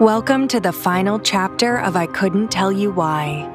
[0.00, 3.48] Welcome to the final chapter of I Couldn't Tell You Why.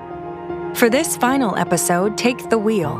[0.73, 2.97] For this final episode, take the wheel.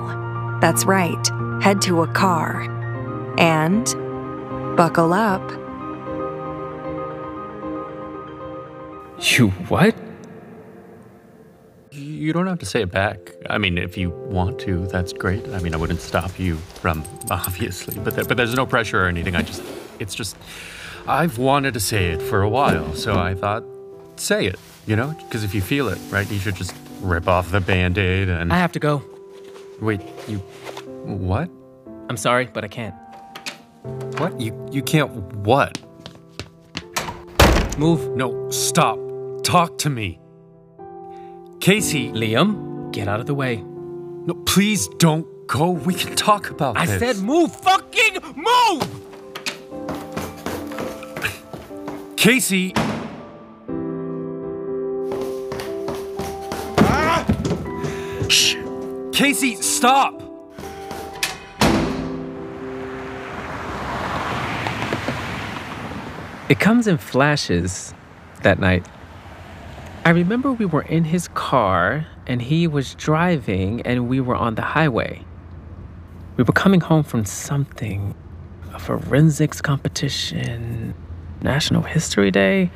[0.62, 1.28] That's right,
[1.60, 2.62] head to a car.
[3.40, 3.86] And
[4.78, 5.42] buckle up.
[9.22, 9.96] You what?
[11.90, 13.18] You don't have to say it back.
[13.50, 15.48] I mean, if you want to, that's great.
[15.48, 19.08] I mean, I wouldn't stop you from obviously, but there, but there's no pressure or
[19.08, 19.36] anything.
[19.36, 19.64] I just,
[19.98, 20.38] it's just,
[21.08, 23.64] I've wanted to say it for a while, so I thought,
[24.16, 24.60] say it.
[24.88, 28.30] You know, because if you feel it, right, you should just rip off the band-aid
[28.30, 29.04] and I have to go.
[29.80, 30.02] wait.
[30.28, 30.38] You,
[31.06, 31.50] what?
[32.10, 32.96] I'm sorry, but I can't.
[34.20, 34.40] What?
[34.40, 35.12] You you can't
[35.46, 35.80] what?
[37.78, 38.16] Move.
[38.16, 38.98] No, stop.
[39.44, 40.20] Talk to me.
[41.60, 43.58] Casey, Liam, get out of the way.
[43.58, 45.72] no, please don't go.
[45.72, 47.02] We can talk about I this.
[47.02, 47.56] I said move.
[47.56, 49.06] Fucking move!
[52.22, 52.72] Casey.
[58.30, 58.58] Shh.
[59.12, 60.22] Casey, stop.
[66.48, 67.96] It comes in flashes
[68.44, 68.86] that night.
[70.06, 74.54] I remember we were in his car and he was driving and we were on
[74.54, 75.26] the highway.
[76.38, 78.14] We were coming home from something
[78.76, 80.94] a forensics competition,
[81.42, 82.72] National History Day.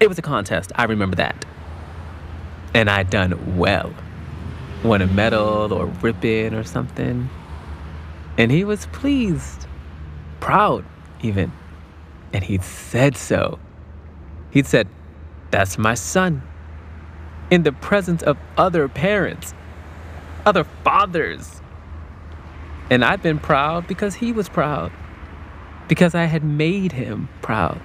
[0.00, 1.44] It was a contest, I remember that.
[2.74, 3.94] And I'd done well.
[4.82, 7.30] Won a medal or ribbon or something.
[8.36, 9.66] And he was pleased,
[10.40, 10.84] proud
[11.22, 11.52] even.
[12.32, 13.58] And he'd said so.
[14.50, 14.88] He'd said,
[15.50, 16.42] That's my son.
[17.50, 19.54] In the presence of other parents,
[20.44, 21.60] other fathers.
[22.90, 24.92] And I'd been proud because he was proud,
[25.88, 27.80] because I had made him proud.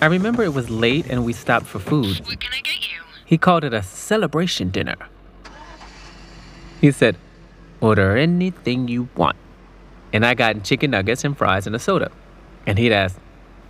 [0.00, 2.20] I remember it was late and we stopped for food.
[2.26, 3.00] What can I get you?
[3.24, 4.96] He called it a celebration dinner.
[6.80, 7.16] He said,
[7.80, 9.36] Order anything you want.
[10.12, 12.10] And I got chicken nuggets and fries and a soda.
[12.66, 13.18] And he'd ask,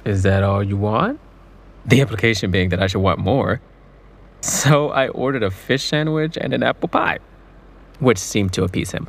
[0.05, 1.21] Is that all you want?
[1.87, 3.61] The implication being that I should want more.
[4.41, 7.19] So I ordered a fish sandwich and an apple pie,
[8.01, 9.09] which seemed to appease him.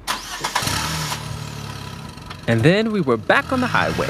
[2.47, 4.09] And then we were back on the highway,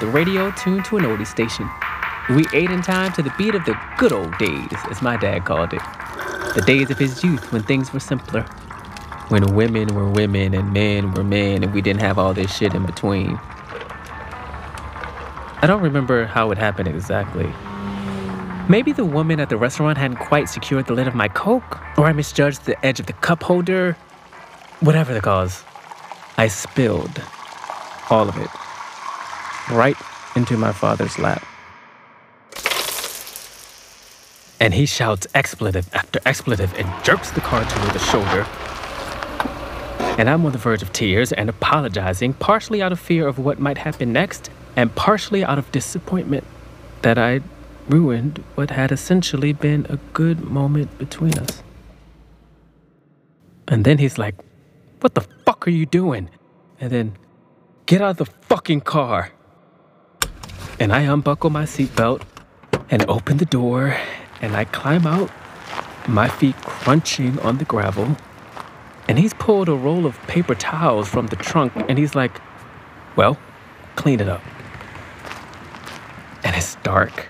[0.00, 1.70] the radio tuned to an oldie station.
[2.28, 5.44] We ate in time to the beat of the good old days, as my dad
[5.44, 5.82] called it.
[6.56, 8.42] The days of his youth when things were simpler.
[9.28, 12.74] When women were women and men were men and we didn't have all this shit
[12.74, 13.38] in between.
[15.60, 17.46] I don't remember how it happened exactly.
[18.68, 22.06] Maybe the woman at the restaurant hadn't quite secured the lid of my Coke, or
[22.06, 23.96] I misjudged the edge of the cup holder.
[24.80, 25.62] Whatever the cause,
[26.36, 27.22] I spilled
[28.10, 28.50] all of it
[29.70, 29.96] right
[30.36, 31.44] into my father's lap.
[34.60, 38.46] And he shouts expletive after expletive and jerks the car toward the shoulder.
[40.18, 43.60] And I'm on the verge of tears and apologizing, partially out of fear of what
[43.60, 46.44] might happen next, and partially out of disappointment
[47.02, 47.40] that I
[47.88, 51.62] ruined what had essentially been a good moment between us.
[53.68, 54.34] And then he's like,
[55.00, 56.28] What the fuck are you doing?
[56.80, 57.16] And then,
[57.88, 59.32] Get out of the fucking car.
[60.78, 62.20] And I unbuckle my seatbelt
[62.90, 63.96] and open the door
[64.42, 65.30] and I climb out,
[66.06, 68.14] my feet crunching on the gravel.
[69.08, 72.42] And he's pulled a roll of paper towels from the trunk and he's like,
[73.16, 73.38] Well,
[73.96, 74.42] clean it up.
[76.44, 77.28] And it's dark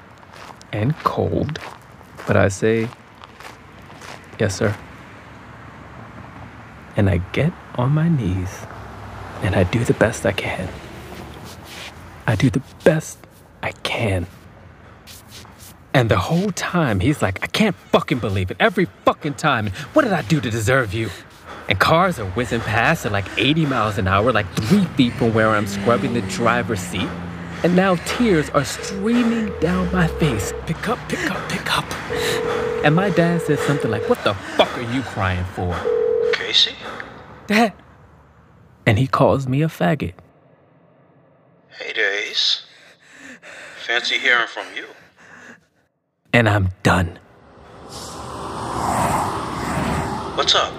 [0.73, 1.61] and cold,
[2.27, 2.89] but I say,
[4.41, 4.77] Yes, sir.
[6.97, 8.67] And I get on my knees
[9.43, 10.69] and I do the best I can.
[12.27, 13.19] I do the best
[13.63, 14.27] I can.
[15.95, 18.57] And the whole time, he's like, I can't fucking believe it.
[18.61, 19.69] Every fucking time.
[19.95, 21.11] What did I do to deserve you?
[21.69, 25.35] And cars are whizzing past at like 80 miles an hour, like three feet from
[25.35, 27.09] where I'm scrubbing the driver's seat.
[27.65, 30.53] And now tears are streaming down my face.
[30.67, 31.85] Pick up, pick up, pick up.
[32.85, 35.77] And my dad says something like, What the fuck are you crying for?
[36.33, 36.77] Casey?
[37.49, 37.73] Dad.
[38.89, 40.15] And he calls me a faggot.
[41.69, 42.63] Hey days.
[43.85, 44.87] Fancy hearing from you.
[46.33, 47.19] And I'm done.
[50.37, 50.73] What's up?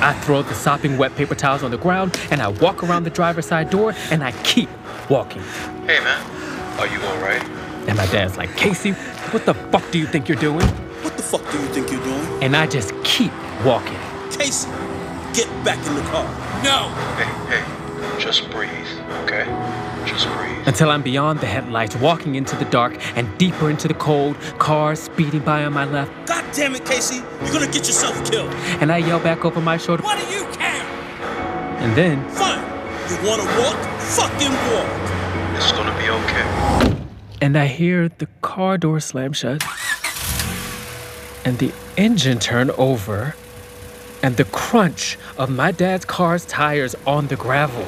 [0.00, 3.10] I throw the sopping wet paper towels on the ground and I walk around the
[3.10, 4.68] driver's side door and I keep
[5.10, 5.42] walking.
[5.82, 7.42] Hey man, are you alright?
[7.88, 8.92] And my dad's like, Casey,
[9.32, 10.64] what the fuck do you think you're doing?
[11.02, 12.44] What the fuck do you think you're doing?
[12.44, 13.32] And I just keep
[13.64, 13.98] walking.
[14.30, 14.68] Casey,
[15.34, 16.45] get back in the car.
[16.62, 16.88] No!
[17.16, 18.70] Hey, hey, just breathe,
[19.24, 19.44] okay?
[20.06, 20.66] Just breathe.
[20.66, 25.00] until I'm beyond the headlights, walking into the dark and deeper into the cold, cars
[25.00, 27.16] speeding by on my left, God damn it, Casey.
[27.42, 28.52] You're gonna get yourself killed.
[28.80, 30.82] and I yell back over my shoulder, What do you care?
[31.82, 32.62] and then Fine.
[33.10, 33.76] You wanna walk?
[34.00, 35.56] Fucking walk.
[35.56, 36.96] It's gonna be okay.
[37.40, 39.62] and I hear the car door slam shut,
[41.44, 43.34] and the engine turn over,
[44.26, 47.84] and the crunch of my dad's car's tires on the gravel.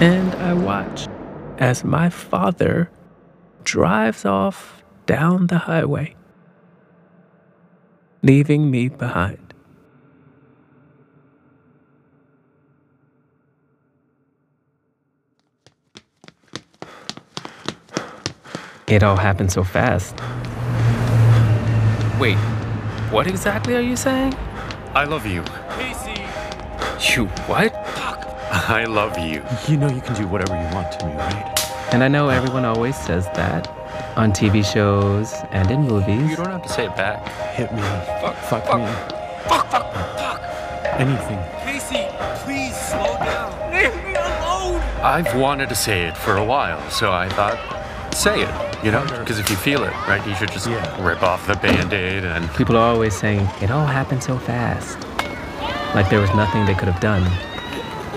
[0.00, 1.08] And I watch
[1.58, 2.88] as my father
[3.64, 6.14] drives off down the highway,
[8.22, 9.52] leaving me behind.
[18.86, 20.14] It all happened so fast.
[22.20, 22.38] Wait,
[23.10, 24.34] what exactly are you saying?
[24.94, 25.42] I love you.
[25.78, 26.22] Casey.
[27.14, 27.72] You what?
[27.96, 28.26] Fuck.
[28.68, 29.42] I love you.
[29.66, 31.54] You know you can do whatever you want to me, right?
[31.92, 33.68] And I know everyone always says that
[34.16, 36.30] on TV shows and in movies.
[36.30, 37.26] You don't have to say it back.
[37.54, 37.80] Hit me.
[38.20, 38.86] Fuck, fuck, me.
[39.48, 40.42] Fuck, fuck, fuck.
[41.00, 41.38] Anything.
[41.64, 42.06] Casey,
[42.44, 43.72] please slow down.
[43.72, 44.82] Leave me alone.
[45.02, 47.58] I've wanted to say it for a while, so I thought,
[48.18, 49.04] say it, you know?
[49.20, 51.06] Because if you feel it, right, you should just Yeah.
[51.06, 52.52] rip off the band aid and.
[52.54, 54.98] People are always saying, it all happened so fast.
[55.94, 57.24] Like there was nothing they could have done.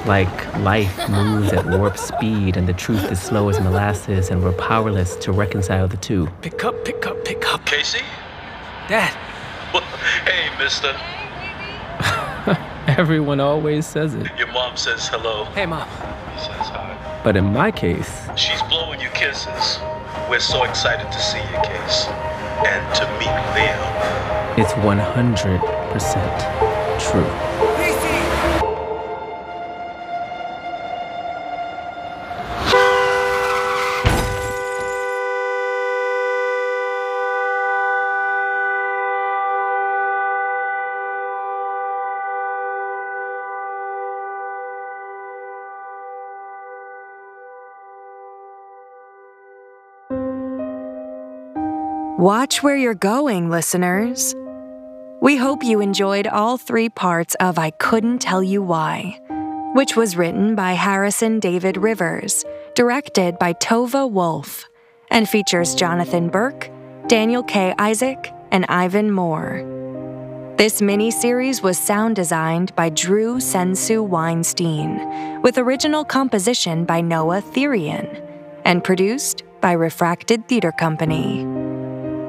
[0.08, 4.54] Like life moves at warp speed and the truth is slow as molasses and we're
[4.54, 6.28] powerless to reconcile the two.
[6.42, 7.64] Pick up, pick up, pick up.
[7.66, 8.04] Casey?
[8.88, 9.14] Dad,
[10.26, 10.96] hey, mister.
[12.88, 14.28] everyone always says it.
[14.38, 15.46] Your mom says hello.
[15.54, 15.88] Hey, Mom.
[16.38, 17.22] Says hi.
[17.24, 18.91] But in my case, She's blowing you
[19.22, 19.80] kisses.
[20.28, 22.08] We're so excited to see you, Case.
[22.66, 24.58] And to meet Liam.
[24.58, 25.62] it's 100%
[27.00, 27.51] true.
[52.22, 54.36] Watch where you're going, listeners.
[55.24, 59.20] We hope you enjoyed all three parts of I Couldn't Tell You Why,
[59.74, 62.46] which was written by Harrison David Rivers,
[62.76, 64.70] directed by Tova Wolff,
[65.10, 66.70] and features Jonathan Burke,
[67.08, 67.74] Daniel K.
[67.80, 69.66] Isaac, and Ivan Moore.
[70.60, 78.22] This mini-series was sound designed by Drew Sensue Weinstein, with original composition by Noah Therrien,
[78.64, 81.51] and produced by Refracted Theater Company.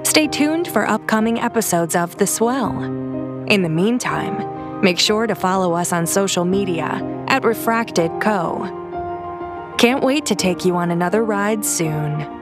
[0.04, 2.82] Stay tuned for upcoming episodes of The Swell.
[3.46, 9.74] In the meantime, make sure to follow us on social media at Refracted Co.
[9.78, 12.41] Can't wait to take you on another ride soon.